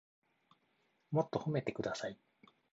[1.11, 2.17] もっと褒めてください